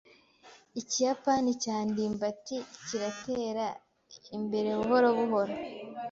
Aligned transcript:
Ikiyapani 0.81 1.49
cya 1.63 1.77
ndimbati 1.89 2.57
kiratera 2.85 3.67
imbere 4.37 4.69
buhoro 4.79 5.07
buhoro. 5.17 5.53